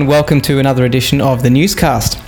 [0.00, 2.18] and welcome to another edition of the Newscast.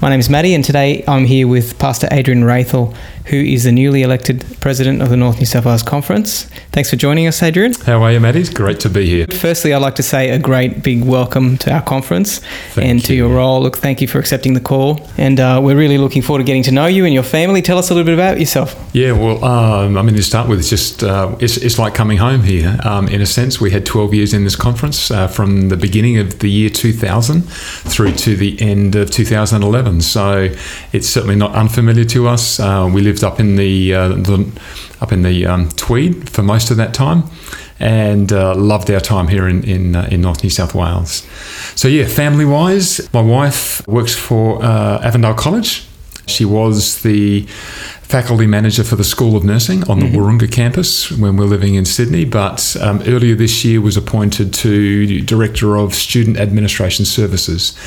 [0.00, 2.96] My name is Maddie, and today I'm here with Pastor Adrian Raethel,
[3.28, 6.44] who is the newly elected president of the North New South Wales Conference.
[6.72, 7.74] Thanks for joining us, Adrian.
[7.74, 8.40] How are you, Maddie?
[8.40, 9.26] It's great to be here.
[9.30, 12.38] Firstly, I'd like to say a great big welcome to our conference
[12.70, 13.60] Thank and to your role.
[13.60, 16.62] Look, thank you for accepting the call, and uh, we're really looking forward to getting
[16.64, 17.60] to know you and your family.
[17.60, 18.74] Tell us a little bit about yourself.
[18.92, 22.18] Yeah, well, um, I mean, to start with, it's just uh, it's, it's like coming
[22.18, 22.78] home here.
[22.84, 26.18] Um, in a sense, we had 12 years in this conference uh, from the beginning
[26.18, 30.00] of the year 2000 through to the end of 2011.
[30.00, 30.48] So
[30.92, 32.58] it's certainly not unfamiliar to us.
[32.58, 34.60] Uh, we lived up in the, uh, the
[35.00, 37.24] up in the um, Tweed for most of that time.
[37.80, 41.24] And uh, loved our time here in in, uh, in North New South Wales.
[41.76, 45.86] So yeah, family wise, my wife works for uh, Avondale College.
[46.26, 47.42] She was the
[48.02, 51.84] faculty manager for the School of Nursing on the Wahroonga campus when we're living in
[51.84, 57.78] Sydney, but um, earlier this year was appointed to Director of Student Administration Services.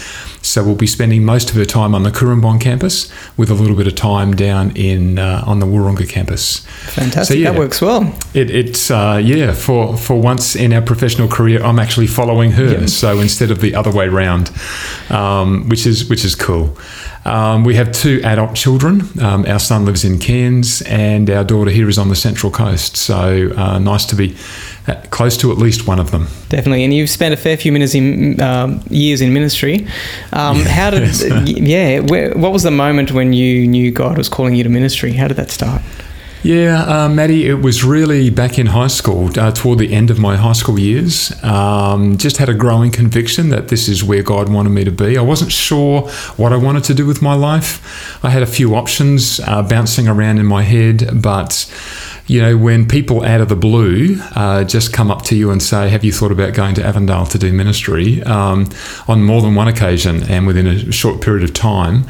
[0.41, 3.75] So we'll be spending most of her time on the Cooranbong campus with a little
[3.75, 6.65] bit of time down in uh, on the Wahroonga campus.
[6.93, 7.25] Fantastic.
[7.25, 7.51] So, yeah.
[7.51, 8.13] That works well.
[8.33, 9.53] It, it's uh, yeah.
[9.53, 12.79] For for once in our professional career, I'm actually following her.
[12.79, 12.85] Yeah.
[12.87, 14.51] So instead of the other way round,
[15.09, 16.77] um, which is which is cool.
[17.23, 19.03] Um, we have two adult children.
[19.21, 22.97] Um, our son lives in Cairns, and our daughter here is on the Central Coast.
[22.97, 24.35] So uh, nice to be
[24.87, 26.27] uh, close to at least one of them.
[26.49, 29.87] Definitely, and you've spent a fair few minutes in um, years in ministry.
[30.33, 31.23] Um, how did, Yes.
[31.47, 35.13] yeah, where, what was the moment when you knew God was calling you to ministry?
[35.13, 35.81] How did that start?
[36.43, 40.17] Yeah, uh, Maddie, it was really back in high school, uh, toward the end of
[40.17, 41.31] my high school years.
[41.43, 45.19] Um, just had a growing conviction that this is where God wanted me to be.
[45.19, 48.23] I wasn't sure what I wanted to do with my life.
[48.25, 51.71] I had a few options uh, bouncing around in my head, but
[52.31, 55.61] you know, when people out of the blue uh, just come up to you and
[55.61, 58.23] say, Have you thought about going to Avondale to do ministry?
[58.23, 58.69] Um,
[59.09, 62.05] on more than one occasion and within a short period of time,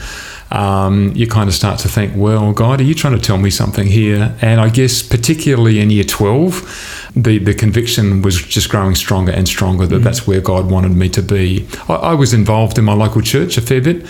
[0.52, 3.50] um, you kind of start to think, Well, God, are you trying to tell me
[3.50, 4.38] something here?
[4.44, 9.48] And I guess, particularly in year 12, the, the conviction was just growing stronger and
[9.48, 11.68] stronger that that's where God wanted me to be.
[11.90, 14.06] I, I was involved in my local church a fair bit,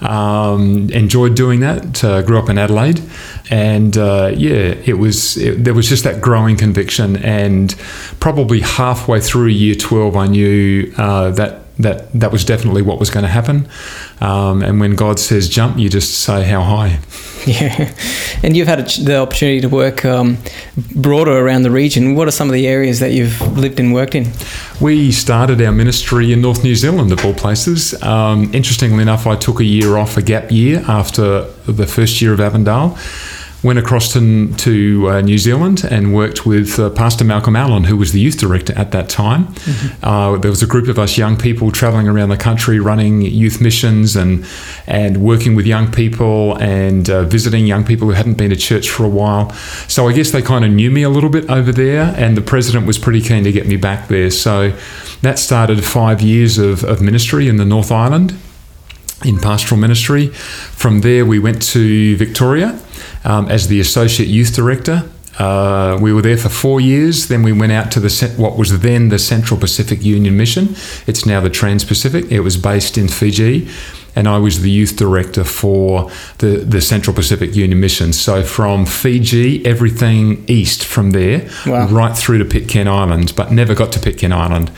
[0.00, 3.02] um, enjoyed doing that, uh, grew up in Adelaide,
[3.50, 7.74] and uh, yeah, it was it, there was just that growing conviction, and
[8.20, 11.63] probably halfway through year 12, I knew uh, that.
[11.78, 13.68] That, that was definitely what was going to happen.
[14.20, 17.00] Um, and when God says jump, you just say how high.
[17.46, 17.94] Yeah,
[18.42, 20.38] and you've had a ch- the opportunity to work um,
[20.96, 22.14] broader around the region.
[22.14, 24.32] What are some of the areas that you've lived and worked in?
[24.80, 28.02] We started our ministry in North New Zealand, of all places.
[28.02, 32.32] Um, interestingly enough, I took a year off, a gap year, after the first year
[32.32, 32.96] of Avondale.
[33.64, 37.96] Went across to, to uh, New Zealand and worked with uh, Pastor Malcolm Allen, who
[37.96, 39.54] was the youth director at that time.
[40.02, 43.62] Uh, there was a group of us young people traveling around the country running youth
[43.62, 44.44] missions and,
[44.86, 48.90] and working with young people and uh, visiting young people who hadn't been to church
[48.90, 49.50] for a while.
[49.88, 52.42] So I guess they kind of knew me a little bit over there, and the
[52.42, 54.30] president was pretty keen to get me back there.
[54.30, 54.76] So
[55.22, 58.36] that started five years of, of ministry in the North Island
[59.24, 60.28] in pastoral ministry.
[60.28, 62.78] From there, we went to Victoria
[63.24, 65.08] um, as the associate youth director.
[65.38, 67.28] Uh, we were there for four years.
[67.28, 70.74] Then we went out to the what was then the Central Pacific Union Mission.
[71.06, 72.30] It's now the Trans Pacific.
[72.30, 73.68] It was based in Fiji,
[74.14, 78.12] and I was the youth director for the the Central Pacific Union Mission.
[78.12, 81.88] So from Fiji, everything east from there, Wow.
[81.88, 84.70] right through to Pitcairn Island, but never got to Pitcairn Island.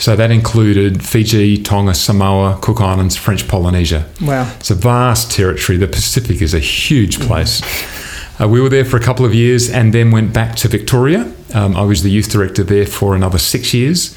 [0.00, 4.06] So that included Fiji, Tonga, Samoa, Cook Islands, French Polynesia.
[4.22, 4.48] Wow.
[4.60, 5.76] It's a vast territory.
[5.76, 7.60] The Pacific is a huge place.
[8.40, 11.32] Uh, we were there for a couple of years and then went back to Victoria.
[11.54, 14.16] Um, I was the youth director there for another six years.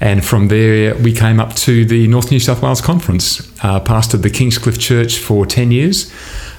[0.00, 4.22] And from there, we came up to the North New South Wales Conference, uh, pastored
[4.22, 6.12] the Kingscliff Church for 10 years,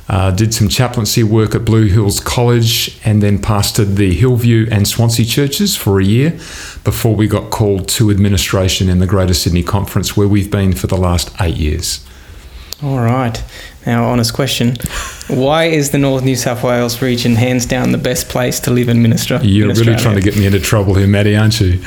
[0.07, 4.87] uh, did some chaplaincy work at Blue Hills College, and then pastored the Hillview and
[4.87, 6.31] Swansea churches for a year
[6.83, 10.87] before we got called to administration in the Greater Sydney Conference, where we've been for
[10.87, 12.05] the last eight years.
[12.83, 13.41] All right.
[13.85, 14.77] Now, honest question:
[15.27, 18.89] Why is the North New South Wales region hands down the best place to live
[18.89, 19.39] and minister?
[19.43, 21.79] You're really trying to get me into trouble here, Maddie, aren't you?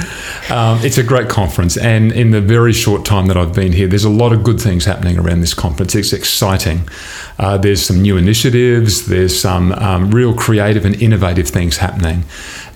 [0.49, 3.89] Um, it's a great conference, and in the very short time that I've been here,
[3.89, 5.97] there's a lot of good things happening around this conference.
[5.97, 6.89] It's exciting.
[7.39, 12.25] Uh, there's some new initiatives, there's some um, real creative and innovative things happening,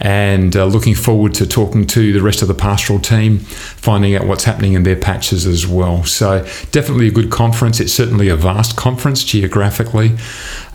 [0.01, 4.27] and uh, looking forward to talking to the rest of the pastoral team, finding out
[4.27, 6.03] what's happening in their patches as well.
[6.05, 7.79] So, definitely a good conference.
[7.79, 10.17] It's certainly a vast conference geographically.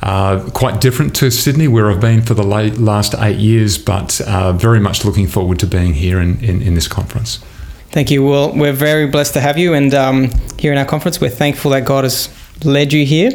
[0.01, 4.22] Uh, quite different to Sydney, where I've been for the late, last eight years, but
[4.22, 7.39] uh, very much looking forward to being here in, in, in this conference.
[7.92, 8.24] Thank you.
[8.24, 10.30] Well, we're very blessed to have you, and um,
[10.60, 12.30] here in our conference, we're thankful that God has
[12.63, 13.31] led you here,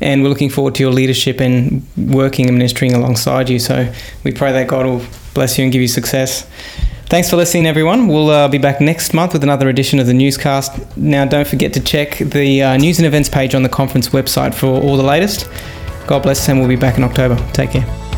[0.00, 3.58] and we're looking forward to your leadership and working and ministering alongside you.
[3.58, 3.92] So
[4.24, 5.04] we pray that God will
[5.34, 6.48] bless you and give you success.
[7.10, 8.06] Thanks for listening, everyone.
[8.06, 10.96] We'll uh, be back next month with another edition of the newscast.
[10.96, 14.54] Now, don't forget to check the uh, news and events page on the conference website
[14.54, 15.48] for all the latest.
[16.06, 17.34] God bless, and we'll be back in October.
[17.52, 18.09] Take care.